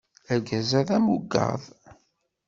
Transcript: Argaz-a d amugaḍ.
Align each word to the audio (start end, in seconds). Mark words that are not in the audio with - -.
Argaz-a 0.33 0.81
d 0.87 0.89
amugaḍ. 0.97 1.61